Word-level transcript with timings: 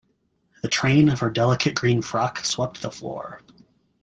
The 0.63 0.67
train 0.67 1.09
of 1.09 1.19
her 1.19 1.29
delicate 1.29 1.75
green 1.75 2.01
frock 2.01 2.39
swept 2.43 2.81
the 2.81 2.89
floor. 2.89 3.43